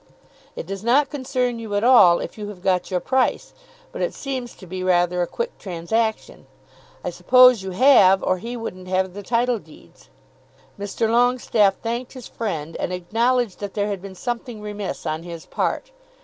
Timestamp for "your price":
2.89-3.53